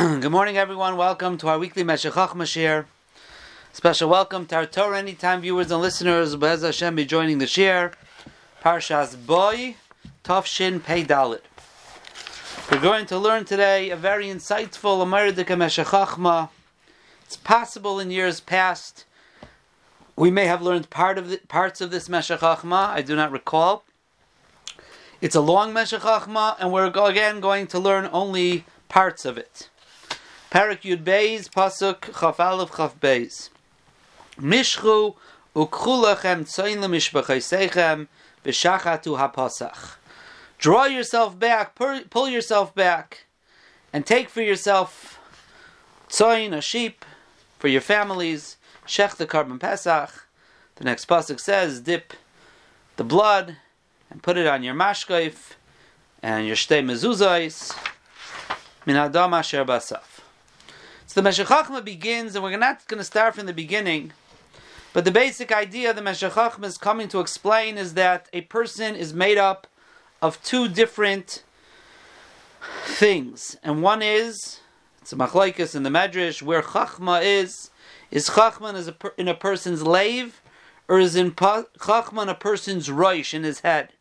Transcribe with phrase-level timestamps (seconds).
[0.20, 0.96] Good morning, everyone.
[0.96, 2.86] Welcome to our weekly Meshech Mashir.
[3.74, 6.36] Special welcome to our Torah Anytime viewers and listeners.
[6.36, 7.92] Bez Hashem be joining the share.
[8.64, 9.76] Parshas Boy,
[10.24, 11.42] Tafshin Pei Dalit.
[12.72, 16.48] We're going to learn today a very insightful Ameridika Meshech
[17.26, 19.04] It's possible in years past
[20.16, 23.84] we may have learned part of the, parts of this Meshech I do not recall.
[25.20, 29.68] It's a long Meshech and we're again going to learn only parts of it.
[30.50, 33.50] Parak Yud Beis, Pasuk Chaf Aleph Chaf Beis.
[34.36, 35.14] Mishchu
[35.54, 38.08] ukchulachem tzoin lemishbachaysechem
[38.44, 39.94] v'shachatu hapasach.
[40.58, 43.26] Draw yourself back, pull yourself back,
[43.92, 45.20] and take for yourself
[46.08, 47.04] tzoin, a sheep,
[47.60, 50.26] for your families, shech the korban pesach.
[50.74, 52.12] The next pasuk says, dip
[52.96, 53.58] the blood
[54.10, 55.52] and put it on your mashkaif
[56.24, 57.72] and your shtei mezuzais
[58.84, 59.64] min adam asher.
[61.10, 64.12] So the Meshech begins, and we're not going to start from the beginning,
[64.92, 69.12] but the basic idea the Meshech is coming to explain is that a person is
[69.12, 69.66] made up
[70.22, 71.42] of two different
[72.84, 74.60] things, and one is
[75.02, 77.70] it's a machlaikas in the Medrash where Chachma is.
[78.12, 80.40] Is Chachma is a in a person's lave,
[80.86, 83.94] or is in Chachma in a person's roish in his head?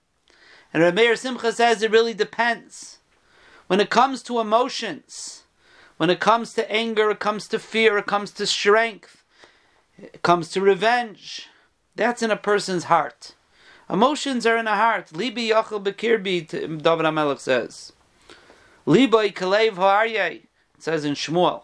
[0.71, 2.99] And Rameir Simcha says it really depends.
[3.65, 5.38] When it comes to emotions,
[5.99, 9.25] when it comes to anger, it comes to fear, it comes to strength,
[9.97, 11.49] it comes to revenge.
[11.93, 13.35] That's in a person's heart.
[13.89, 15.07] Emotions are in a heart.
[15.07, 17.91] Libi yachal bekirbi, David HaMelech says.
[18.87, 20.47] Libai kalev ha'aryeh, it
[20.77, 21.63] says in Shmuel.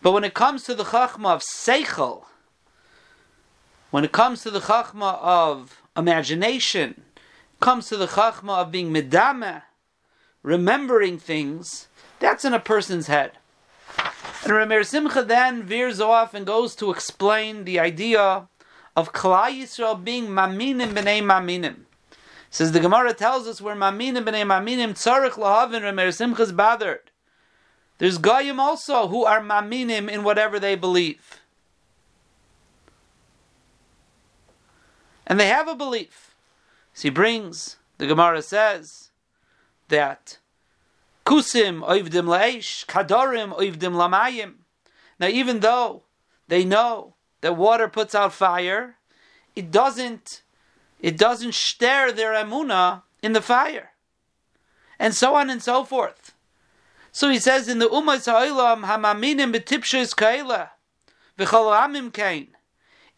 [0.00, 2.22] But when it comes to the chachma of seichel,
[3.90, 7.02] when it comes to the chachma of imagination,
[7.58, 9.62] comes to the chachma of being medame,
[10.44, 11.88] remembering things,
[12.20, 13.32] that's in a person's head.
[14.44, 18.48] And Ramir Simcha then veers off and goes to explain the idea
[18.96, 21.82] of Klal Yisrael being maminim b'nei maminim.
[22.50, 27.10] Says the Gemara tells us we're maminim b'nei maminim tzarich lahavin Ramir Simcha's bothered.
[27.98, 31.40] There's Goyim also who are maminim in whatever they believe.
[35.26, 36.34] And they have a belief.
[36.94, 39.10] So he brings, the Gemara says,
[39.88, 40.38] that
[41.28, 44.54] Kusim oivdim leish, kadorim oivdim lamayim.
[45.20, 46.04] Now, even though
[46.48, 48.96] they know that water puts out fire,
[49.54, 50.40] it doesn't.
[51.00, 53.90] It doesn't stare their emuna in the fire,
[54.98, 56.32] and so on and so forth.
[57.12, 60.70] So he says in the Ummah Sa'ilam Hamaminim betipshis kaila
[61.38, 62.48] v'chol amim kain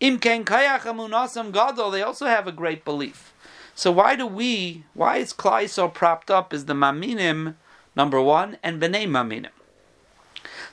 [0.01, 1.93] im kain kayach amunasam gadol.
[1.93, 3.33] They also have a great belief.
[3.77, 4.85] So why do we?
[4.95, 6.53] Why is Klal so propped up?
[6.53, 7.55] as the maminim?
[7.97, 9.51] Number one, and B'nai Maminim.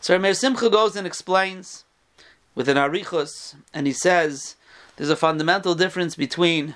[0.02, 1.84] So Rameir Simcha goes and explains
[2.56, 4.56] with an Arichus, and he says
[4.96, 6.76] there's a fundamental difference between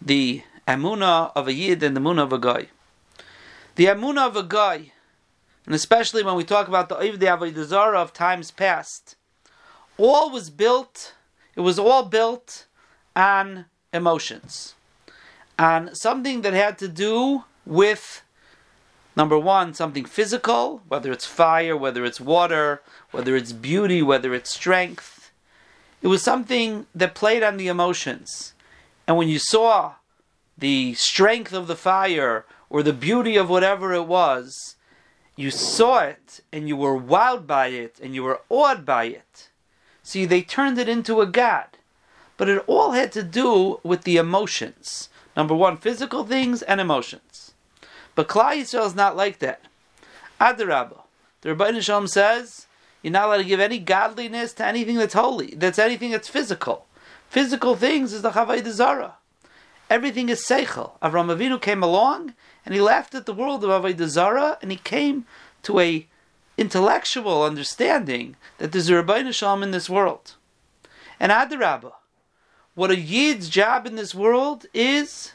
[0.00, 2.68] the Amuna of a Yid and the Amuna of a guy.
[3.76, 4.92] The Amuna of a guy,
[5.66, 9.16] and especially when we talk about the Ivdi Avodah of times past,
[9.96, 11.14] all was built,
[11.56, 12.66] it was all built
[13.16, 14.74] on emotions,
[15.58, 18.22] on something that had to do with
[19.18, 24.54] Number one, something physical, whether it's fire, whether it's water, whether it's beauty, whether it's
[24.54, 25.32] strength.
[26.00, 28.52] It was something that played on the emotions.
[29.08, 29.94] And when you saw
[30.56, 34.76] the strength of the fire or the beauty of whatever it was,
[35.34, 39.48] you saw it and you were wowed by it and you were awed by it.
[40.04, 41.66] See, they turned it into a god.
[42.36, 45.08] But it all had to do with the emotions.
[45.36, 47.47] Number one, physical things and emotions.
[48.18, 49.60] But Klal Yisrael is not like that.
[50.40, 51.02] Adarabah.
[51.42, 52.66] The Ribbono Shel Olam says
[53.00, 55.54] you're not allowed to give any godliness to anything that's holy.
[55.54, 56.86] That's anything that's physical.
[57.30, 59.18] Physical things is the Chavay Zara.
[59.88, 60.98] Everything is Seichel.
[61.00, 62.34] Avram Avinu came along
[62.66, 65.24] and he laughed at the world of Avodah Zara and he came
[65.62, 66.04] to a
[66.56, 70.34] intellectual understanding that there's a Ribbono Shel Olam in this world.
[71.20, 71.92] And Adarabah,
[72.74, 75.34] what a Yid's job in this world is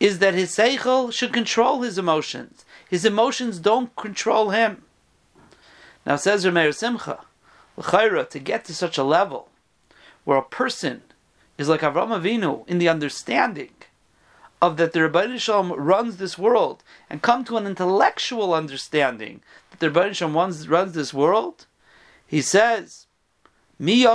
[0.00, 2.64] is that his seichel should control his emotions.
[2.88, 4.82] His emotions don't control him.
[6.04, 7.20] Now says Rameir Simcha,
[7.76, 9.48] l'chayra, to get to such a level
[10.24, 11.02] where a person
[11.56, 13.70] is like Avram Avinu in the understanding
[14.60, 19.42] of that the Ribbono Shel Olam runs this world and come to an intellectual understanding
[19.70, 21.66] that the Ribbono Shel Olam runs, runs this world,
[22.26, 23.06] he says,
[23.78, 24.06] Mi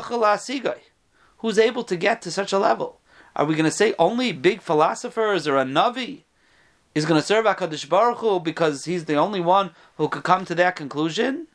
[1.38, 2.99] Who's able to get to such a level?
[3.40, 6.24] Are we going to say only big philosophers or a Navi
[6.94, 10.44] is going to serve HaKadosh Baruch Hu because he's the only one who could come
[10.44, 11.48] to that conclusion?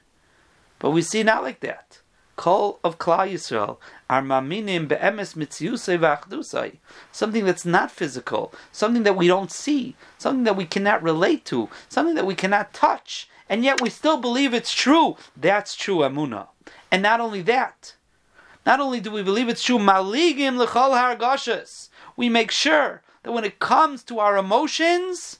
[0.78, 2.00] But we see not like that.
[2.36, 3.76] Call of Klal Yisrael
[4.08, 6.78] are maminim be'emes mitziusay v'achdusay.
[7.12, 11.69] Something that's not physical, something that we don't see, something that we cannot relate to,
[11.90, 15.19] something that we cannot touch, and yet we still believe it's true.
[15.36, 16.48] That's true amuna.
[16.90, 17.96] And not only that,
[18.66, 21.88] not only do we believe it's true, maligim l'chol hargashas.
[22.16, 25.38] We make sure that when it comes to our emotions,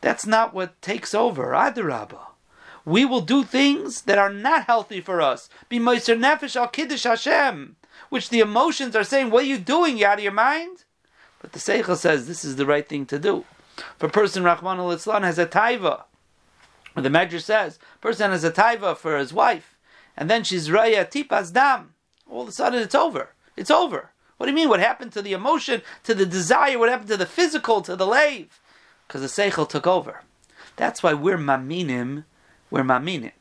[0.00, 1.52] that's not what takes over.
[1.52, 2.32] Adarabah
[2.84, 5.48] we will do things that are not healthy for us.
[5.68, 7.76] Be Meiser Nefesh al Kiddush Hashem,
[8.08, 9.96] which the emotions are saying, What are you doing?
[9.96, 10.84] You out of your mind?
[11.40, 13.44] But the Seichel says this is the right thing to do.
[13.96, 16.04] If a person, Rachmana litzlan, has a taiva,
[16.94, 19.76] the Medrash says, person has a taiva for his wife,
[20.16, 21.94] and then she's raya tipas dam,
[22.30, 23.30] all of a sudden it's over.
[23.56, 24.10] It's over.
[24.36, 24.68] What do you mean?
[24.68, 26.78] What happened to the emotion, to the desire?
[26.78, 28.60] What happened to the physical, to the lave?
[29.06, 30.22] Because the Seichel took over.
[30.76, 32.24] That's why we're maminim
[32.72, 33.32] we're maminim.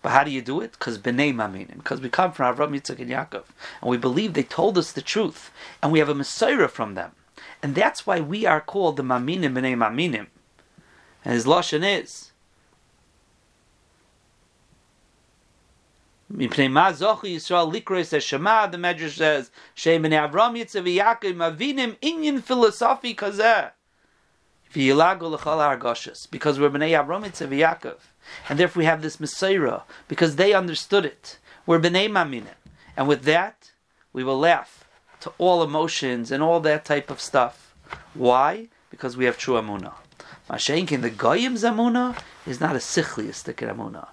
[0.00, 0.72] But how do you do it?
[0.72, 1.78] Because b'nei maminim.
[1.78, 3.44] Because we come from Avram, Yitzchak, and Yaakov,
[3.82, 5.50] and we believe they told us the truth,
[5.82, 7.12] and we have a mesorah from them,
[7.62, 10.28] and that's why we are called the maminim b'nei maminim.
[11.24, 12.27] And his lashon is.
[16.30, 16.46] The
[18.76, 19.50] Medrash says.
[26.30, 27.96] Because we're b'nei Avram, Yitzchak, Yaakov.
[28.48, 31.38] And therefore we have this mesorah, because they understood it.
[31.64, 32.56] We're B'nai Maminim.
[32.94, 33.72] And with that,
[34.12, 34.84] we will laugh
[35.20, 37.74] to all emotions and all that type of stuff.
[38.12, 38.68] Why?
[38.90, 39.94] Because we have true Amunah.
[40.50, 44.08] Mashenkin, the Goyim's Amunah is not a sichliistic Amunah.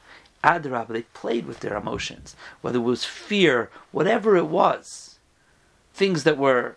[0.45, 5.17] They played with their emotions, whether it was fear, whatever it was.
[5.93, 6.75] Things that were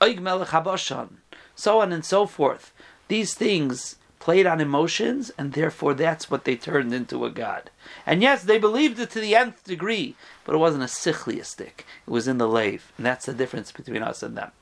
[0.00, 1.16] Melech Habashan,
[1.56, 2.72] so on and so forth.
[3.08, 7.70] These things played on emotions, and therefore that's what they turned into a god.
[8.06, 11.84] And yes, they believed it to the nth degree, but it wasn't a sichliistic.
[12.06, 14.52] It was in the lave, and that's the difference between us and them.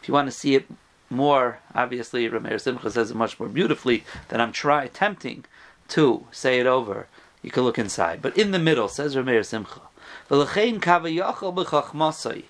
[0.00, 0.66] If you want to see it
[1.10, 5.44] more, obviously, Rameir Simcha says it much more beautifully than I'm try attempting
[5.88, 7.06] to say it over.
[7.42, 9.80] You can look inside, but in the middle says Rameir Simcha.
[10.30, 12.44] V'lechein b'chachmasai.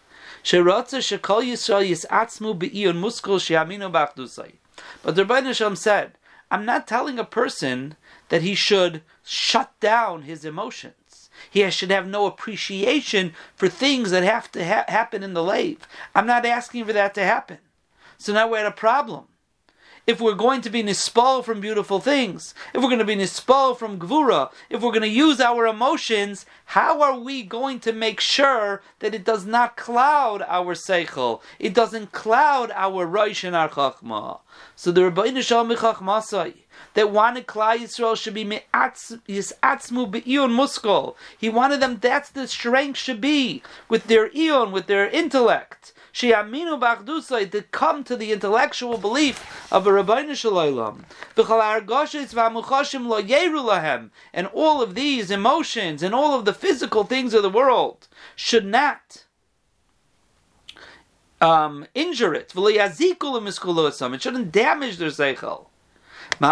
[0.45, 4.53] Shekol Yisrael yisatzmu she'aminu b'achdusai.
[5.03, 6.13] But the Ribbono Shel Olam said
[6.51, 7.97] I'm not telling a person
[8.29, 11.31] that he should shut down his emotions.
[11.51, 15.89] He should have no appreciation for things that have to ha- happen in the lave.
[16.15, 17.59] I'm not asking for that to happen.
[18.19, 19.25] So now we're at a problem
[20.07, 23.77] if we're going to be nispal from beautiful things, if we're going to be nispal
[23.77, 28.21] from gvura, if we're going to use our emotions, how are we going to make
[28.21, 31.41] sure that it does not cloud our seichel?
[31.59, 34.41] It doesn't cloud our roish and our chachma.
[34.75, 36.55] So the Ribbono Shel Olam Chachmasai
[36.95, 41.15] that wanted Klal Yisrael should be yisatzmu be'ion muskol.
[41.39, 41.99] He wanted them.
[42.01, 45.93] That's the strength should be with their ion, with their intellect.
[46.13, 51.05] She'aminu b'achdusay to come to the intellectual belief of a Ribbono Shel Olam.
[54.35, 58.67] And all of these emotions and all of the physical things of the world should
[58.67, 59.25] not
[61.41, 62.53] um, injure it.
[62.55, 65.67] It shouldn't damage their seichel.
[66.41, 66.47] So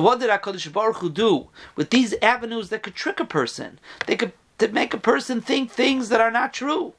[0.00, 3.78] what did HaKadosh Baruch Hu do with these avenues that could trick a person?
[4.06, 6.94] They could to make a person think things that are not true.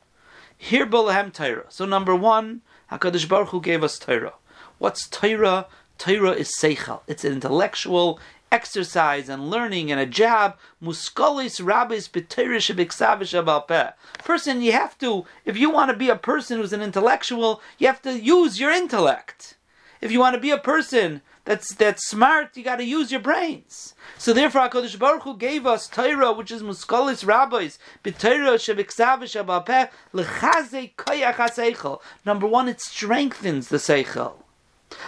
[0.57, 1.65] Here Bolahem Torah.
[1.69, 2.61] So number one,
[2.91, 4.33] HaKadosh Baruch Hu gave us Torah.
[4.77, 5.67] What's Torah?
[5.97, 7.01] Torah is Seichel.
[7.07, 8.19] It's an intellectual
[8.51, 10.57] exercise and learning and a job.
[10.81, 16.59] Muskolis rabbis b'Torah shebiksavish Person, you have to, if you want to be a person
[16.59, 19.55] who's an intellectual, you have to use your intellect.
[19.99, 23.21] If you want to be a person that's that's smart, you got to use your
[23.21, 23.95] brains.
[24.17, 29.89] So therefore, Hakadosh Baruch Hu gave us Torah, which is muskalis rabbis, b'Torah shebiksavish abapeh
[30.13, 32.01] lechazei.
[32.25, 34.33] Number one, it strengthens the seichel.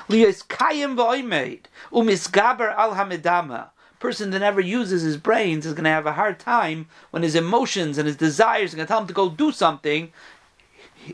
[0.08, 3.72] Liyos kayim v'oimeid umisgaber al hamidama.
[4.00, 7.36] Person that never uses his brains is going to have a hard time when his
[7.36, 10.14] emotions and his desires are going to tell him to go do something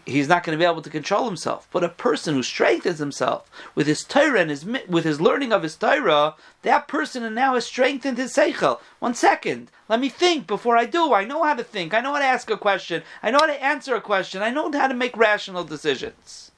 [0.05, 1.67] he's not going to be able to control himself.
[1.71, 5.63] But a person who strengthens himself with his Torah and his with his learning of
[5.63, 8.79] his Torah, that person now has strengthened his seichel.
[8.99, 11.13] One second, let me think before I do.
[11.13, 11.93] I know how to think.
[11.93, 13.03] I know how to ask a question.
[13.21, 14.41] I know how to answer a question.
[14.41, 16.51] I know how to make rational decisions.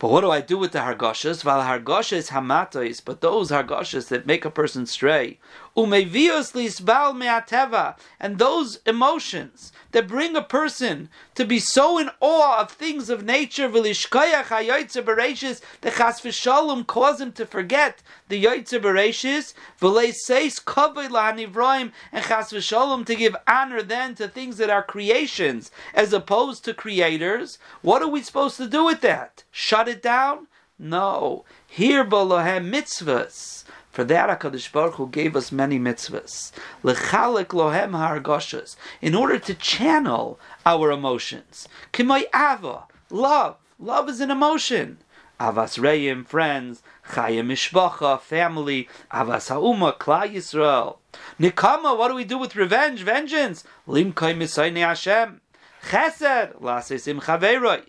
[0.00, 1.42] But what do I do with the hargoshas?
[1.42, 5.38] Val hargoshes hamatos, but those hargoshas that make a person stray,
[5.76, 12.60] Umevios lisbal me'ateva, and those emotions that bring a person to be so in awe
[12.60, 18.42] of things of nature, v'lishkoyach hayoytze bereshis, the chas v'shalom cause him to forget the
[18.42, 24.70] yoytze bereshis, v'leiseis kovay lahanivroim, and chas v'shalom to give honor then to things that
[24.70, 27.58] are creations, as opposed to creators.
[27.82, 29.44] What are we supposed to do with that?
[29.52, 30.48] Shut it down?
[30.78, 31.44] No.
[31.66, 33.64] Here balohem mitzvahs.
[33.90, 36.52] For that, Hakadosh Baruch Hu gave us many mitzvahs.
[36.84, 41.66] Lechalek lohem hargoshas, in order to channel our emotions.
[41.92, 43.56] Kimay ava, love.
[43.78, 44.98] Love is an emotion.
[45.40, 46.82] Avas reim, friends.
[47.12, 48.88] Chayim mishpacha, family.
[49.10, 50.98] Avas hauma, klal Yisrael.
[51.40, 53.64] Nikama, what do we do with revenge, vengeance?
[53.88, 55.40] Limkay misayne Hashem.
[55.84, 57.84] Chesed, lasesim chaveroi.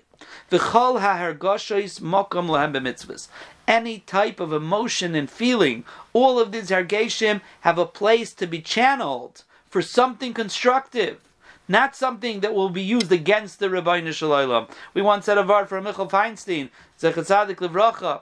[0.49, 3.27] V'chol ha'hergoshois mokom lahem b'mitzvahs
[3.67, 5.83] any type of emotion and feeling.
[6.13, 11.21] All of these hargeshim have a place to be channeled for something constructive,
[11.67, 14.69] not something that will be used against the Ribbono Shel Olam.
[14.93, 18.21] We once said a word from Michael Feinstein, Zechatzadik Livracha,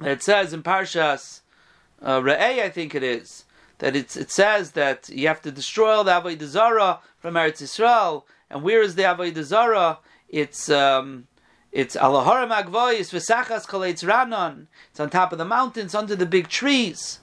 [0.00, 1.40] it says in Parshas
[2.00, 3.44] uh, Re'eh, I think it is,
[3.78, 8.24] that it says that you have to destroy all the Avodah Zarah from Eretz Yisrael,
[8.50, 9.98] and where is the Avodah Zarah?
[10.28, 11.26] It's um,
[11.72, 14.66] it's Alahara Magvois, Vesachas Koletz Ranon.
[14.90, 17.20] It's on top of the mountains, under the big trees.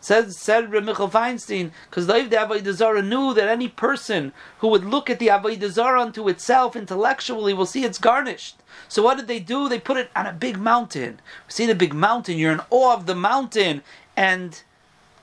[0.00, 5.18] Said Reb Michael Feinstein, because the Avodah knew that any person who would look at
[5.18, 8.56] the Avodah Zarah unto itself intellectually will see it's garnished.
[8.88, 9.68] So what did they do?
[9.68, 11.20] They put it on a big mountain.
[11.48, 13.82] See the big mountain, you're in awe of the mountain,
[14.16, 14.62] and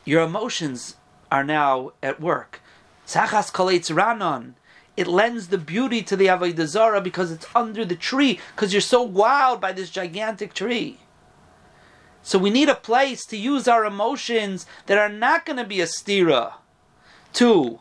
[0.05, 0.97] your emotions
[1.31, 2.61] are now at work.
[3.07, 4.53] Sachas Koletz Ranon
[4.97, 8.81] it lends the beauty to the Avodah Zarah because it's under the tree, because you're
[8.81, 10.97] so wowed by this gigantic tree.
[12.23, 15.79] So we need a place to use our emotions that are not going to be
[15.79, 16.55] a stira
[17.33, 17.79] to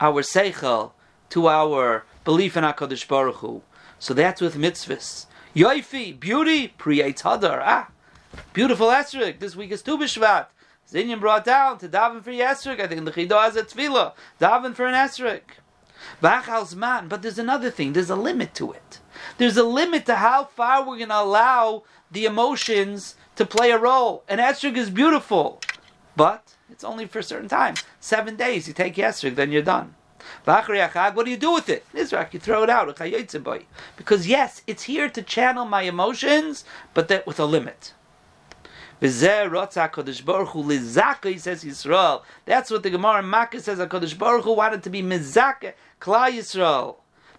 [0.00, 0.92] our seichel,
[1.30, 3.62] to our belief in HaKadosh Baruch Hu.
[3.98, 5.26] So that's with mitzvahs.
[5.54, 7.62] Yoifi, beauty, creates hadar.
[7.64, 7.88] Ah,
[8.52, 9.38] beautiful esrik.
[9.38, 10.46] This week is Tu B'Shvat.
[10.90, 12.80] Zinyan brought down to daven for esrik.
[12.80, 14.12] I think the Chido has a tefillah.
[14.40, 15.63] Daven for an esrik.
[16.20, 17.92] But there's another thing.
[17.92, 19.00] There's a limit to it.
[19.38, 23.78] There's a limit to how far we're going to allow the emotions to play a
[23.78, 24.24] role.
[24.28, 25.60] And esrog is beautiful,
[26.16, 27.74] but it's only for a certain time.
[28.00, 29.94] Seven days, you take esrog, then you're done.
[30.44, 30.66] What
[31.24, 31.84] do you do with it?
[31.94, 32.96] Nizrak, you throw it out.
[33.96, 37.92] Because yes, it's here to channel my emotions, but that with a limit.
[39.04, 42.22] V'zeh rotza HaKadosh Baruch Hu lizaka, says Yisrael.
[42.46, 46.96] That's what the Gemara Makkah says HaKadosh Baruch Hu wanted to be mizaka, Klal Yisrael.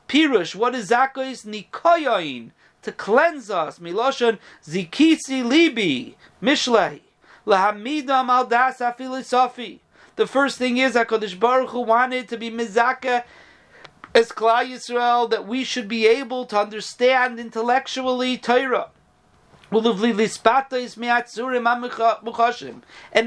[0.07, 1.43] Pirush, what is zakos?
[1.43, 2.51] Nikoyoin,
[2.84, 3.79] to cleanse us.
[3.79, 7.00] Miloshon zikisi libi, mishlei.
[7.48, 9.79] Lahamidam al das afilosofi.
[10.17, 13.24] The first thing is HaKadosh Baruch Hu wanted to be mizaka
[14.13, 18.91] as Klal Yisrael, that we should be able to understand intellectually Torah.
[19.75, 19.84] And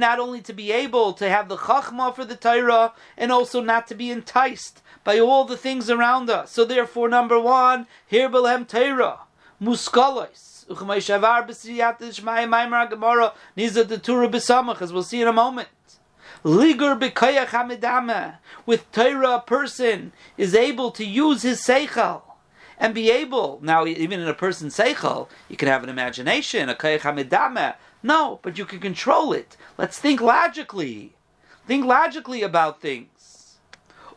[0.01, 3.87] not only to be able to have the chachma for the Torah, and also not
[3.89, 6.51] to be enticed by all the things around us.
[6.51, 9.19] So therefore, number one, here belem Torah,
[9.63, 10.47] muskalos.
[10.71, 10.83] As
[14.93, 15.69] we'll see in a moment.
[16.45, 18.37] Ligur
[18.67, 22.23] With Torah, a person is able to use his seichel
[22.79, 26.75] and be able now even in a person's seichel you can have an imagination a
[26.75, 29.57] kayach hamidame no but you can control it.
[29.77, 31.15] Let's think logically.
[31.67, 33.59] Think logically about things.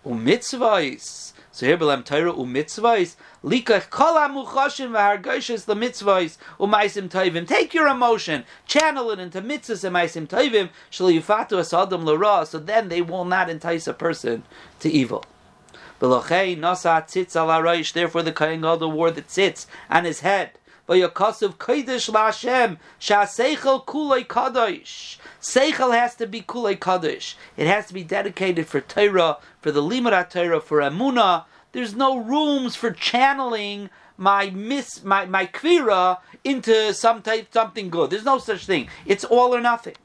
[0.05, 1.33] Umitzvahs.
[1.51, 3.15] So here belam Torah umitzvahs.
[3.43, 9.83] Likach kol hamuchashim v'hargoishes the mitzvahs umaisim tovim take your emotion channel it into mitzvahs
[9.83, 14.43] and maisim tovim shal yufatu asadam l'ra so then they will not entice a person
[14.79, 15.25] to evil
[17.93, 20.51] Therefore, the Kohen Gadol wore the tzitz on his head.
[20.89, 25.17] Vayakasuv kodesh la'Hashem sha'seichel kulei kadosh.
[25.39, 27.35] Seichel has to be kulei kadosh.
[27.55, 31.45] It has to be dedicated for Torah, for the limud Torah, for Emunah.
[31.71, 38.09] There's no rooms for channeling my miss my my kvira into some type something good.
[38.09, 38.89] There's no such thing.
[39.05, 39.95] It's all or nothing.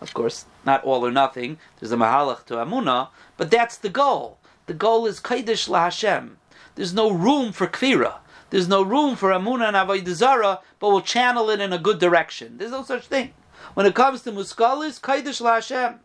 [0.00, 1.58] Of course, not all or nothing.
[1.78, 4.38] There's a mahalach to Amuna, but that's the goal.
[4.66, 6.38] The goal is Kaidish La Hashem.
[6.74, 8.18] There's no room for Kvira.
[8.50, 12.58] There's no room for Amuna and Avodah but we'll channel it in a good direction.
[12.58, 13.34] There's no such thing.
[13.74, 16.00] When it comes to Muskalis, Kaidish La Hashem.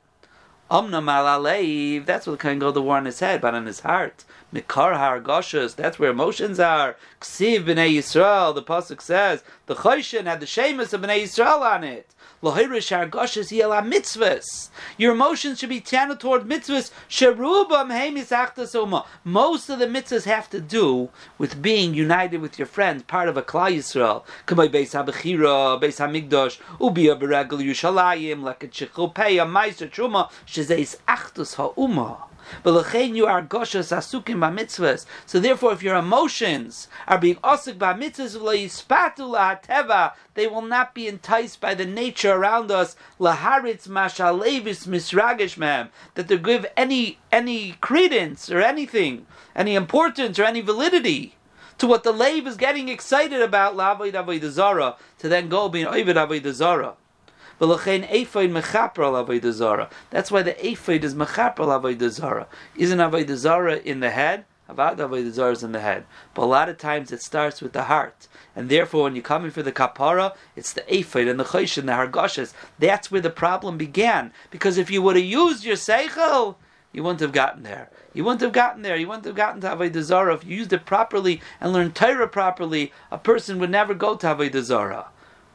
[0.71, 4.25] Omna Malaleiv, that's what the Kohen Gadol wore on his head, but on his heart.
[4.51, 6.95] Mikar hargashas, that's where emotions are.
[7.21, 11.83] Ksiv b'nei Yisrael, the pasuk says, the Choshen had the shemus of b'nei Yisrael on
[11.83, 12.15] it.
[12.43, 12.61] Your
[15.13, 16.91] emotions should be channeled toward mitzvahs.
[19.23, 21.07] Most of the mitzvahs have to do
[21.37, 24.25] with being united with your friends, part of a Klal Yisrael.
[24.45, 25.99] Beis habechira, beis
[29.45, 32.32] meiser truma, shezeis achtas ha'umah.
[32.63, 35.05] But you are goshas asukim b'mitzvahs.
[35.25, 38.77] So therefore, if your emotions are being osik b'mitzvahs
[39.17, 42.95] lahateva, they will not be enticed by the nature around us.
[43.19, 50.43] Laharitz mashalevis misragish mem that they give any any credence or anything, any importance or
[50.43, 51.35] any validity
[51.77, 53.75] to what the lave is getting excited about.
[53.75, 56.95] Lavoid avoid zara to then go being ovid avoid zara.
[57.59, 57.75] That's
[60.31, 62.47] why the ephod is mechaper avodah zara.
[62.75, 64.45] Isn't avodah zara in the head?
[64.69, 67.83] About zara is in the head, but a lot of times it starts with the
[67.83, 71.43] heart, and therefore when you come in for the kapara, it's the ephod and the
[71.43, 72.53] chosh and the hargoshes.
[72.79, 74.31] That's where the problem began.
[74.51, 76.55] Because if you would have used your seichel,
[76.93, 77.89] you wouldn't have gotten there.
[78.13, 78.95] You wouldn't have gotten there.
[78.95, 82.27] You wouldn't have gotten to Avodah Zarah if you used it properly and learned Torah
[82.27, 82.93] properly.
[83.11, 85.07] A person would never go to Avodah Zarah.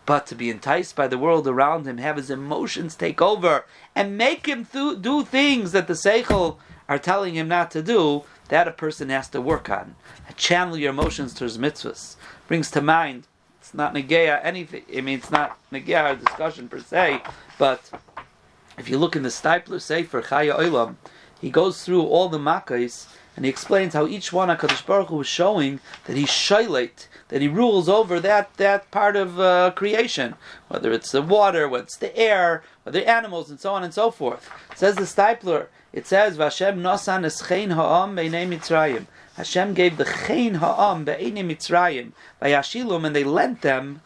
[0.08, 4.16] But to be enticed by the world around him, have his emotions take over, and
[4.16, 6.56] make him th- do things that the Seichel
[6.88, 9.96] are telling him not to do, that a person has to work on.
[10.34, 12.16] Channel your emotions towards mitzvahs.
[12.46, 13.26] Brings to mind,
[13.60, 17.20] it's not Negea anything, I mean, it's not Negea discussion per se,
[17.58, 17.90] but
[18.78, 20.96] if you look in the Steipler Sefer, Chayei Olam,
[21.38, 25.16] he goes through all the Makkahs and he explains how each one HaKadosh Baruch Hu
[25.16, 30.35] was showing that he's shailet, that he rules over that, that part of uh, creation,
[30.68, 34.11] whether it's the water, whether it's the air, whether animals, and so on and so
[34.11, 34.50] forth.
[34.73, 39.06] It says the Steipler, it says, Vashem nosan eschein ha'am beinei Mitzrayim.
[39.37, 44.00] Hashem gave the chein ha'am beinei Mitzrayim, by Yashilum, and they lent them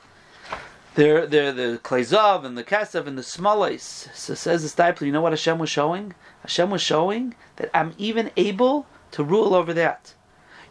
[0.95, 4.15] they're, they're the Klezav and the Kesav and the Smolais.
[4.15, 6.15] So says the Steipler, you know what Hashem was showing?
[6.43, 10.15] Hashem was showing that I'm even able to rule over that.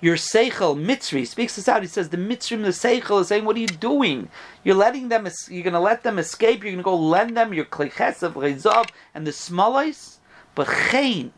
[0.01, 1.84] Your Seichel, Mitzri, speaks this out.
[1.84, 4.30] He says, the Mitzrim, the Seichel, is saying, what are you doing?
[4.63, 7.54] You're letting them, you're going to let them escape, you're going to go lend them
[7.54, 10.17] your Klechesav, Rezav, and the Smolais.
[10.56, 11.32] But Chain,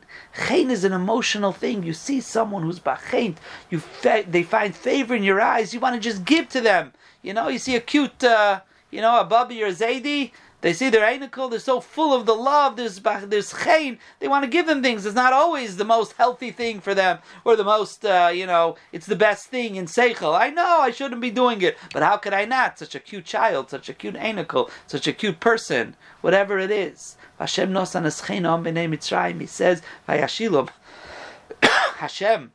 [0.47, 1.83] Chain is an emotional thing.
[1.83, 3.35] You see someone who's Bachain,
[3.69, 6.93] you fa- they find favor in your eyes, you want to just give to them.
[7.21, 10.31] You know, you see a cute, uh, you know, a Bubby or a Zaidi,
[10.63, 14.45] they see their Einikel, they're so full of the love, there's, there's chain, they want
[14.45, 15.05] to give them things.
[15.05, 18.77] It's not always the most healthy thing for them, or the most, uh, you know,
[18.93, 20.33] it's the best thing in Seichel.
[20.33, 22.79] I know I shouldn't be doing it, but how could I not?
[22.79, 27.17] Such a cute child, such a cute Einikel, such a cute person, whatever it is.
[27.39, 30.69] Hashem nosan b'nei Mitzrayim, he says, Vayashilom,
[31.61, 32.53] Hashem,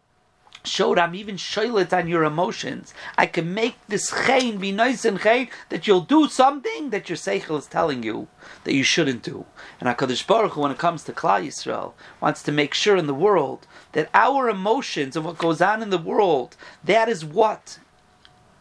[0.65, 2.95] showed I'm even shoilet on your emotions.
[3.17, 7.17] I can make this chain be nice and chain that you'll do something that your
[7.17, 8.29] seichel is telling you
[8.65, 9.47] that you shouldn't do.
[9.81, 13.07] And Hakadosh Baruch Hu, when it comes to Klal Yisrael, wants to make sure in
[13.07, 17.79] the world that our emotions and what goes on in the world, that is what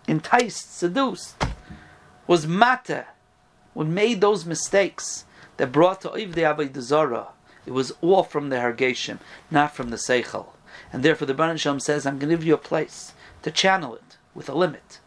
[0.08, 1.36] enticed, seduced,
[2.26, 3.08] was mata,
[3.74, 5.26] what made those mistakes
[5.58, 7.28] that brought to Ivdei Avodah Zarah.
[7.66, 9.20] It was all from the Hargeshim,
[9.52, 10.48] not from the Seichel.
[10.92, 13.96] And therefore the Baruch Shalom says, I'm going to give you a place to channel
[13.96, 15.00] it with a limit.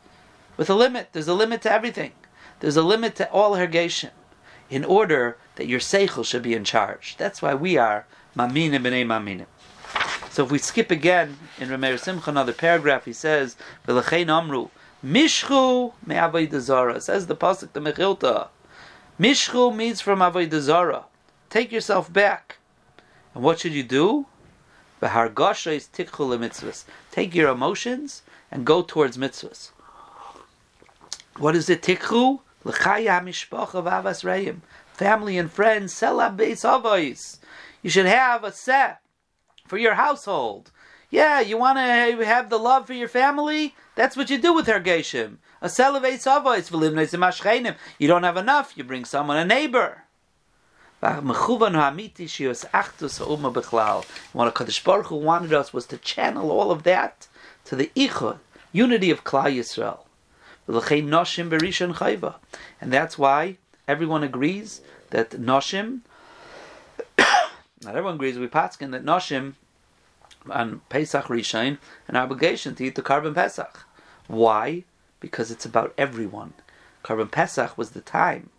[0.57, 1.09] With a limit.
[1.13, 2.13] There's a limit to everything.
[2.61, 4.11] There's a limit to all hergation.
[4.69, 7.17] In order that your seichel should be in charge.
[7.19, 8.07] That's why we are
[8.37, 9.47] maminim b'nei maminim.
[10.31, 13.57] So if we skip again in Rameir Simcha, another paragraph, he says,
[13.89, 14.69] "V'lechein amru
[15.05, 18.49] mishchu me'avodah zara." Says the pasuk the Mechilta.
[19.19, 21.05] Mishchu means from avodah zara.
[21.51, 22.59] Take yourself back.
[23.35, 24.27] And what should you do?
[25.01, 26.85] V'hargasha is tikchul mitzvahs.
[27.11, 29.71] Take your emotions and go towards mitzvahs.
[31.39, 31.83] What is it?
[31.83, 34.63] Tikchu l'chaya mishpacha v'avas reim.
[34.93, 35.95] Family and friends.
[35.95, 37.39] Sela beis.
[37.83, 39.01] You should have a set
[39.67, 40.71] for your household.
[41.09, 43.75] Yeah, you want to have the love for your family?
[43.97, 45.39] That's what you do with Hergeshim.
[45.63, 50.05] A beis avos You don't have enough, you bring someone, a neighbor.
[51.01, 51.15] What
[54.53, 57.27] HaKadosh Baruch Hu wanted us was to channel all of that
[57.65, 58.39] to the Ichud,
[58.71, 60.01] unity of Klal Yisrael.
[62.81, 63.57] And that's why
[63.89, 66.01] everyone agrees that Noshim,
[67.19, 69.55] not everyone agrees with Patskin, that Noshim
[70.51, 73.87] on Pesach Rishon an obligation to eat the korban Pesach.
[74.27, 74.85] Why?
[75.19, 76.53] Because it's about everyone.
[77.03, 78.51] Korban Pesach was the time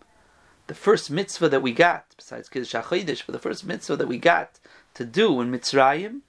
[0.72, 4.16] the first mitzvah that we got, besides Kiddush HaChodesh, but the first mitzvah that we
[4.16, 4.58] got
[4.94, 6.20] to do in Mitzrayim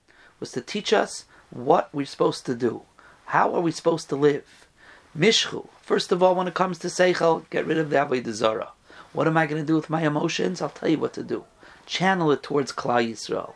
[0.41, 2.81] was to teach us what we're supposed to do.
[3.27, 4.67] How are we supposed to live?
[5.17, 5.69] Mishchu.
[5.81, 8.73] First of all, when it comes to Seichel, get rid of the Avodah Zarah.
[9.13, 10.61] What am I going to do with my emotions?
[10.61, 11.45] I'll tell you what to do.
[11.85, 13.53] Channel it towards Klal Yisrael.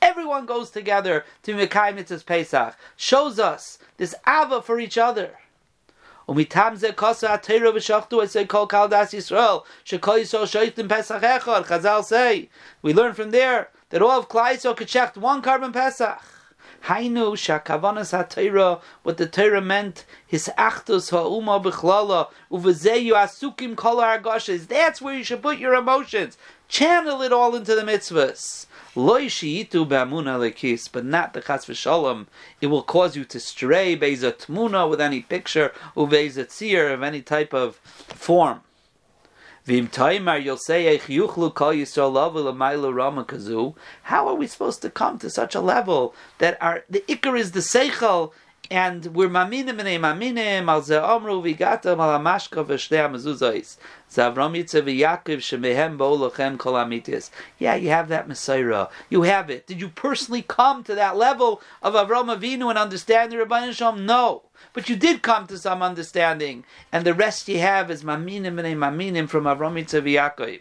[0.00, 2.74] Everyone goes together to Mekayim Mitzvahs Pesach.
[2.96, 5.36] Shows us this Ava for each other.
[6.28, 8.22] Umitam ze kosa atayro v'shachtu.
[8.22, 9.64] I say kol kal das Yisrael.
[9.84, 11.64] Shekol Yisrael shoytim pesach echad.
[11.64, 12.50] Chazal say.
[12.82, 16.20] We learn from there that all of Klal Yisrael could shecht one korban pesach.
[16.84, 24.68] Hainu shakavanas ha-Torah, what the Torah meant, his achtos ha'uma b'chlala, uvezeyu asukim kol ha'argoshes.
[24.68, 26.38] That's where you should put your emotions.
[26.68, 28.66] Channel it all into the mitzvahs.
[28.94, 29.20] But not
[31.32, 32.26] the chas v'shalom.
[32.60, 37.22] It will cause you to stray be'eza tmuna with any picture, uve'eza tzir of any
[37.22, 38.60] type of form.
[39.64, 43.74] Vim taimar, you'll say, yuchlu kol yisrael lavu rama kazu.
[44.04, 47.52] How are we supposed to come to such a level that our the ikar is
[47.52, 48.32] the seichel
[48.70, 53.76] and we're maminim and maminim al ze omru vigata mal amashka v'shnei amazuzais.
[54.10, 56.78] Zavram v'Yaakov shemehem bo'olochem kol.
[57.58, 58.90] Yeah, you have that mesorah.
[59.08, 59.66] You have it.
[59.66, 63.92] Did you personally come to that level of Avram Avinu and understand the Ribbono Shel
[63.92, 64.04] Olam?
[64.04, 64.42] No.
[64.72, 68.80] But you did come to some understanding, and the rest you have is maminim and
[68.80, 70.60] maminim from Avram v'Yaakov.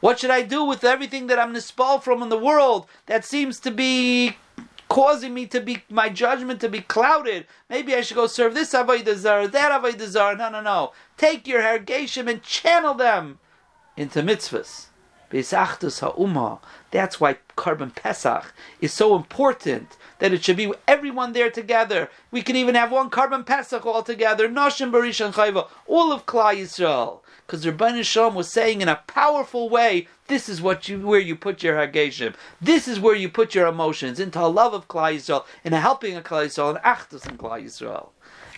[0.00, 3.60] What should I do with everything that I'm nispal from in the world that seems
[3.60, 4.36] to be
[4.88, 7.46] causing me to be my judgment to be clouded.
[7.68, 10.36] Maybe I should go serve this avodah zar, that avodah zar.
[10.36, 10.92] No, no, no.
[11.16, 13.38] Take your hergeshim and channel them
[13.96, 14.86] into mitzvahs.
[15.28, 22.08] That's why korban Pesach is so important that it should be everyone there together.
[22.30, 24.48] We can even have one korban Pesach all together.
[24.48, 27.20] Noshim Barishan Chayva, all of Klal Yisrael.
[27.44, 31.20] Because Ribbono Shel Olam was saying in a powerful way, this is what you where
[31.20, 32.34] you put your hageshim.
[32.60, 35.80] This is where you put your emotions into a love of Klal Yisrael, in a
[35.80, 38.08] helping of Klal Yisrael, and achdus in Klal Yisrael.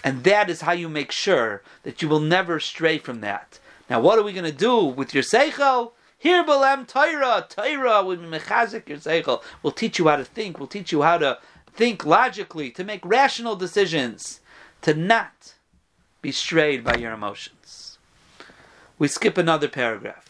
[0.05, 3.59] And that is how you make sure that you will never stray from that.
[3.91, 5.93] Now, what are we going to do with your seichel?
[6.17, 9.43] Here, Balem Torah, Torah will mechazik your seichel.
[9.63, 10.59] We'll teach you how to think.
[10.59, 11.39] We'll teach you how to
[11.75, 14.41] think logically, to make rational decisions,
[14.83, 15.55] to not
[16.21, 17.99] be strayed by your emotions.
[18.99, 20.28] We skip another paragraph.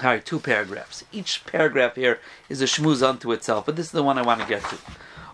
[0.00, 1.04] Right, two paragraphs.
[1.12, 4.40] Each paragraph here is a shmuz unto itself, but this is the one I want
[4.40, 4.76] to get to.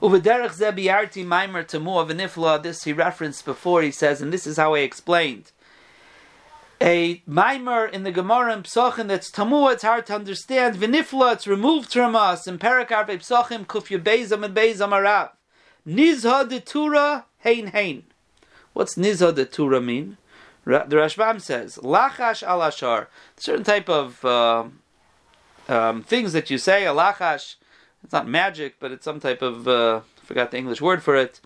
[0.01, 2.63] Uvederech zebiarti maimer tamu of anifla.
[2.63, 3.83] This he referenced before.
[3.83, 5.53] He says, and this is how I explained
[6.81, 10.77] a mimer in the Gemara and Psachim that's tamu, it's hard to understand.
[10.77, 12.47] Vinifla, it's removed from us.
[12.47, 15.31] In Parakar Psachim, Kufya Beizam and Beizam Arav.
[15.87, 18.05] Nizha de Tura, Hein Hein.
[18.75, 20.19] What's Nizha de Tura mean?
[20.69, 23.09] The Rashbam says, Lachash al Ashar.
[23.39, 24.65] Certain type of uh,
[25.67, 27.55] um, things that you say, a lachash,
[28.05, 31.17] it's not magic, but it's some type of, uh, I forgot the English word for
[31.17, 31.41] it,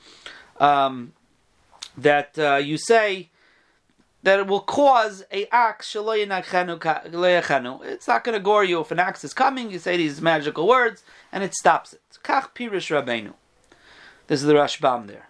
[0.58, 1.12] um,
[1.96, 3.30] that uh, you say
[4.24, 9.22] that it will cause a axe It's not going to gore you if an axe
[9.22, 9.70] is coming.
[9.70, 12.00] You say these magical words and it stops it.
[12.24, 13.34] Kach pirish rabbeinu.
[14.26, 15.28] This is the Rashbam there.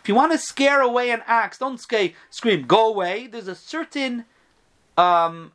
[0.00, 3.26] If you want to scare away an axe, don't scream, scream, go away.
[3.26, 4.24] There's a certain
[4.96, 5.52] um,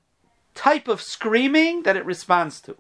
[0.55, 2.75] type of screaming that it responds to.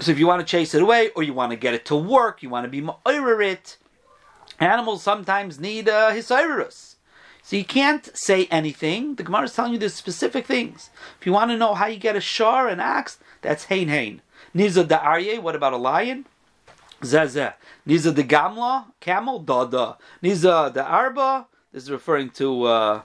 [0.00, 1.96] So if you want to chase it away, or you want to get it to
[1.96, 3.78] work, you want to be ma'orer it,
[4.58, 6.93] animals sometimes need uh, hisairus.
[7.44, 9.16] So you can't say anything.
[9.16, 10.88] The Gemara is telling you the specific things.
[11.20, 14.22] If you want to know how you get a shar, an axe, that's hein hein.
[14.56, 16.24] Niza da arye, what about a lion?
[17.02, 17.52] Zezeh.
[17.86, 19.96] Niza the gamla, camel, da da.
[20.22, 23.02] Niza the arba, this is referring to uh,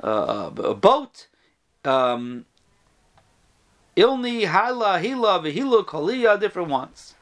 [0.00, 1.26] uh, a boat.
[1.84, 2.46] Um,
[3.96, 7.16] Ilni, Hala, Hila, Vihila, Kaliya, different ones.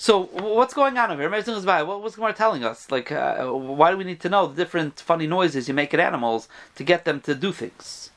[0.00, 1.28] So what's going on over here?
[1.28, 2.88] What was Gemara telling us?
[2.88, 5.98] Like, uh, why do we need to know the different funny noises you make at
[5.98, 8.12] animals to get them to do things?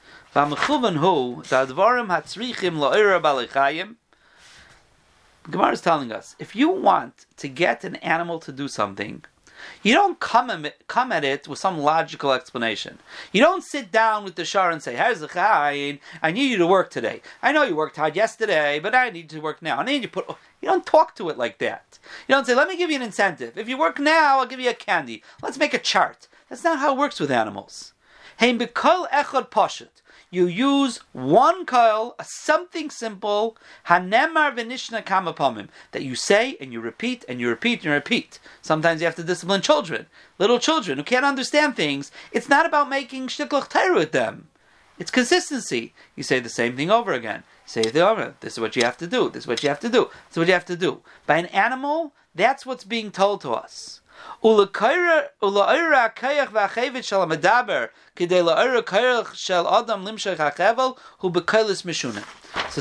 [5.49, 9.25] Gemara is telling us if you want to get an animal to do something,
[9.83, 12.99] you don't come, come at it with some logical explanation.
[13.31, 15.99] You don't sit down with the shar and say, "Here's the chayin.
[16.21, 17.21] I need you to work today.
[17.41, 19.77] I know you worked hard yesterday, but I need you to work now.
[19.77, 20.27] I need you to put."
[20.61, 21.99] You don't talk to it like that.
[22.27, 23.57] You don't say, "Let me give you an incentive.
[23.57, 25.23] If you work now, I'll give you a candy.
[25.41, 27.93] Let's make a chart." That's not how it works with animals.
[28.39, 29.87] Echad.
[30.33, 37.25] You use one kol, something simple, hanemar v'nishna kamapomim, that you say and you repeat
[37.27, 38.39] and you repeat and you repeat.
[38.61, 40.05] Sometimes you have to discipline children,
[40.39, 42.11] little children who can't understand things.
[42.31, 44.47] It's not about making shtiklach with them.
[44.97, 45.93] It's consistency.
[46.15, 47.43] You say the same thing over again.
[47.65, 48.35] Say it over.
[48.39, 49.29] This is what you have to do.
[49.29, 50.05] This is what you have to do.
[50.27, 51.01] This is what you have to do.
[51.25, 53.99] By an animal, that's what's being told to us.
[54.43, 54.65] So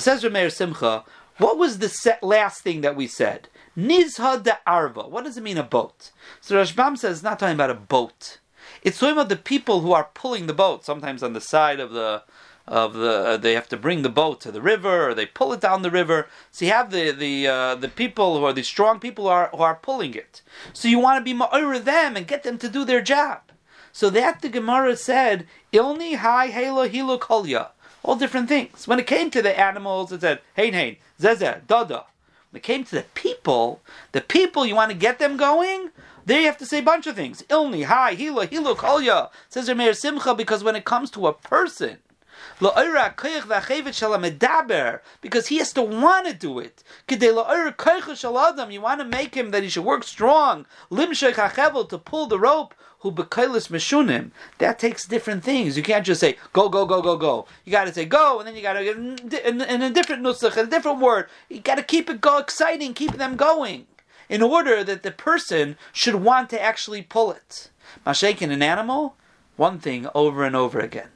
[0.00, 1.04] says Rameir Simcha,
[1.38, 3.48] what was the last thing that we said?
[3.76, 5.02] Nizha de arva.
[5.02, 6.10] What does it mean, a boat?
[6.40, 8.38] So Rashbam says it's not talking about a boat.
[8.82, 11.92] It's talking about the people who are pulling the boat, sometimes on the side of
[11.92, 12.22] the
[12.70, 15.52] of the uh, they have to bring the boat to the river or they pull
[15.52, 16.28] it down the river.
[16.52, 19.48] So you have the the uh, the people who are the strong people who are
[19.48, 20.40] who are pulling it.
[20.72, 23.40] So you want to be ma'ir them and get them to do their job.
[23.92, 27.70] So that the Gemara said ilni hai halo hilo kolya.
[28.04, 28.86] All different things.
[28.86, 32.04] When it came to the animals, it said hein hein zeze dada.
[32.52, 35.90] When it came to the people, the people you want to get them going.
[36.24, 37.42] There you have to say a bunch of things.
[37.48, 39.30] Ilni, hi, hilo, hilo, kolya.
[39.48, 41.98] Says Rameir Simcha because when it comes to a person,
[45.20, 46.82] because he has to want to do it.
[47.08, 50.66] You want to make him that he should work strong.
[50.90, 52.74] To pull the rope.
[54.58, 55.76] That takes different things.
[55.76, 57.46] You can't just say go go go go go.
[57.64, 60.56] You got to say go, and then you got to get in, a different nusach,
[60.58, 61.26] a different word.
[61.48, 63.86] You got to keep it go exciting, keep them going,
[64.28, 67.70] in order that the person should want to actually pull it.
[68.06, 69.16] Mashaking an animal,
[69.56, 71.08] one thing over and over again.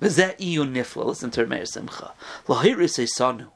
[0.00, 1.06] V'zeh iyu nifla.
[1.06, 2.12] Listen to Meir Simcha.
[2.46, 3.48] Lahiris esanu.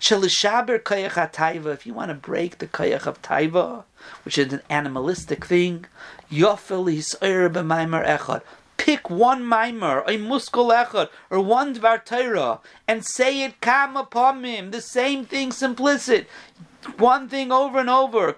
[0.00, 1.72] Shalishaber kayach taiva.
[1.72, 3.84] If you want to break the kayach of taiva,
[4.24, 5.86] which is an animalistic thing,
[6.30, 8.42] yofel hisoyer b'maimer echad.
[8.76, 14.70] Pick one mimer, a muskul echad, or one dvar and say it kam upon him.
[14.70, 16.26] The same thing, simplicit
[16.98, 18.34] one thing over and over.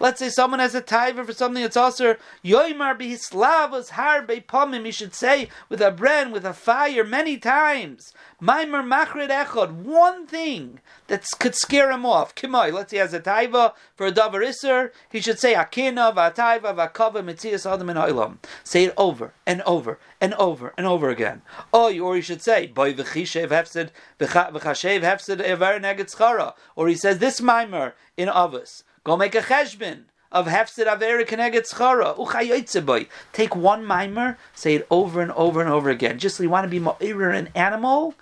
[0.00, 4.84] Let's say someone has a taiva for something that's also yoimar bihislavas harbe pomim.
[4.84, 8.12] He should say with a brand, with a fire, many times.
[8.44, 9.72] Maimer machred echad.
[9.72, 12.34] One thing that could scare him off.
[12.34, 12.70] Kimai.
[12.70, 14.92] Let's say has a taiva for a davar iser.
[15.10, 18.36] He should say akina v'ataiva v'kava mitzias adam in oilam.
[18.62, 21.40] Say it over and over and over and over again.
[21.72, 27.20] Or, or he should say boy v'chishev hefsed v'chashev hefsed ever neged Or he says
[27.20, 28.82] this mimer in Avos.
[29.04, 34.86] Go make a cheshbin of hefsed averi keneged schara uchayotze Take one mimer, say it
[34.90, 36.18] over and over and over again.
[36.18, 38.14] Just so you want to be mo'ir an animal,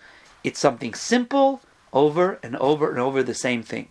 [0.45, 3.89] it's something simple, over and over and over the same thing.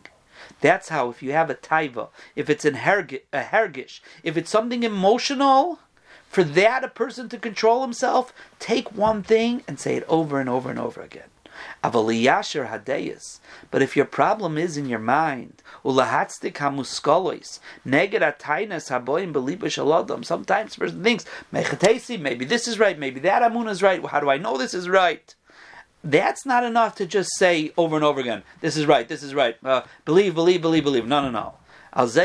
[0.59, 4.83] That's how if you have a taiva, if it's an a hergish, if it's something
[4.83, 5.79] emotional,
[6.27, 10.49] for that a person to control himself, take one thing and say it over and
[10.49, 11.29] over and over again.
[11.83, 13.39] Avaliyasher hadeyas.
[13.69, 18.89] But if your problem is in your mind, ulahatzdik hamuskolois, neged atainas
[20.79, 24.03] person thinks, maybe this is right, maybe that amun is right.
[24.05, 25.35] How do I know this is right?
[26.03, 29.35] That's not enough to just say over and over again, this is right, this is
[29.35, 29.55] right.
[29.63, 31.05] Uh, believe, believe, believe, believe.
[31.05, 31.53] No, no, no.
[31.93, 32.15] Just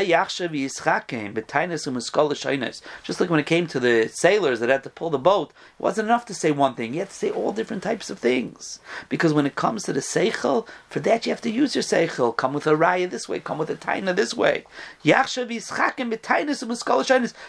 [3.19, 6.07] like when it came to the sailors that had to pull the boat, it wasn't
[6.07, 6.93] enough to say one thing.
[6.93, 8.79] You had to say all different types of things.
[9.09, 12.35] Because when it comes to the seichel, for that you have to use your seichel.
[12.35, 14.63] Come with a raya this way, come with a taina this way.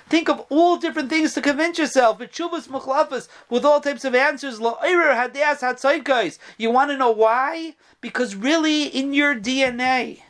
[0.09, 2.19] Think of all different things to convince yourself.
[2.19, 2.41] With
[3.51, 4.61] with all types of answers.
[4.61, 7.75] You want to know why?
[8.01, 10.21] Because really, in your DNA,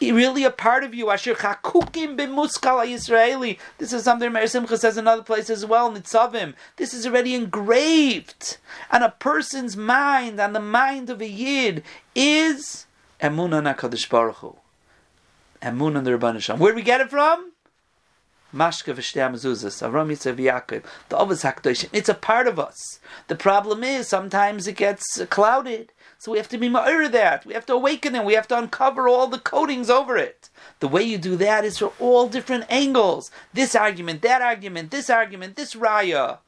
[0.00, 1.10] really a part of you.
[1.10, 3.58] Asher chakukim b'muskal Yisraeli.
[3.78, 5.90] This is something Meir Simcha says in other places as well.
[5.92, 6.54] Nitzavim.
[6.76, 8.58] This is already engraved
[8.90, 11.82] on a person's mind, on the mind of a yid,
[12.14, 12.86] is
[13.20, 14.56] emunah Nakadosh Baruch Hu.
[15.62, 16.60] Emunah the Ribbono Shel Olam.
[16.60, 17.52] Where do we get it from?
[18.54, 21.86] Mashka v'shtei mezuzas, Avram Yitzhak Yaakov, the Avos Hakdosh.
[21.92, 22.98] It's a part of us.
[23.26, 25.92] The problem is sometimes it gets clouded.
[26.20, 27.46] So we have to be ma'ir that.
[27.46, 28.24] We have to awaken them.
[28.24, 30.50] We have to uncover all the coatings over it.
[30.80, 33.30] The way you do that is from all different angles.
[33.54, 36.38] This argument, that argument, this argument, this raya.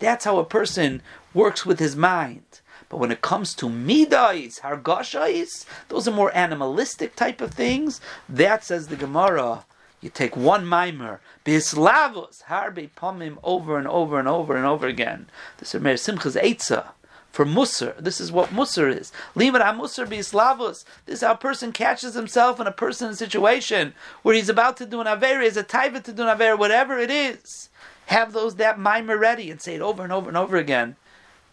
[0.00, 1.00] That's how a person
[1.32, 2.60] works with his mind.
[2.90, 8.02] But when it comes to midais, hargashais, those are more animalistic type of things.
[8.28, 9.64] That says the Gemara.
[10.02, 15.30] You take one mimer, bislavos, harbe pomim, over and over and over and over again.
[15.56, 16.88] This is Meir Simcha's Eitzah
[17.36, 17.94] for Musar.
[17.98, 19.12] This is what Musar is.
[19.34, 20.86] Limit Musar be Slavos.
[21.04, 24.86] This is how a person catches himself in a person situation where he's about to
[24.86, 27.68] do an Aver, is a taiva to do an Aver, whatever it is.
[28.06, 30.96] have those that mimer ready and say it over and over and over again,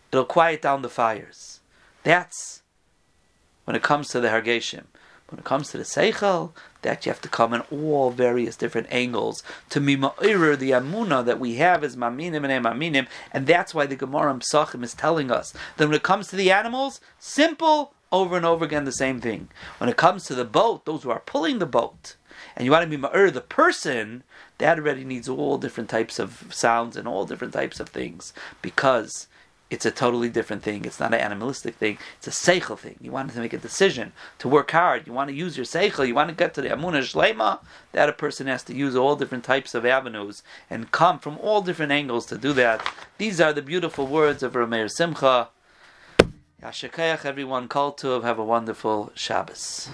[0.10, 1.60] it'll quiet down the fires.
[2.04, 2.62] That's
[3.66, 4.86] when it comes to the Hargeshim.
[5.34, 6.52] When it comes to the Seichel,
[6.84, 9.42] that you have to come in all various different angles
[9.72, 13.96] to mima'ir the amuna that we have is maminim and emaminim, and that's why the
[13.96, 18.46] Gemara Psachim is telling us that when it comes to the animals, simple, over and
[18.46, 19.48] over again the same thing.
[19.80, 22.16] When it comes to the boat, those who are pulling the boat,
[22.56, 24.22] and you want to be ma'ir the person,
[24.60, 29.28] that already needs all different types of sounds and all different types of things because
[29.74, 30.86] it's a totally different thing.
[30.86, 31.98] It's not an animalistic thing.
[32.18, 32.96] It's a seichel thing.
[33.02, 35.08] You want to make a decision to work hard.
[35.08, 36.08] You want to use your seichel.
[36.08, 37.60] You want to get to the amuna shlema.
[37.92, 41.62] That a person has to use all different types of avenues and come from all
[41.62, 42.88] different angles to do that.
[43.18, 45.50] These are the beautiful words of Rameir Simcha.
[46.62, 49.90] Yashakayach, everyone, called to have a wonderful Shabbos.